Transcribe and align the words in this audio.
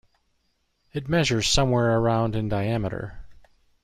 It 0.93 1.07
measures 1.07 1.47
somewhere 1.47 1.95
around 1.95 2.35
in 2.35 2.49
diameter. 2.49 3.19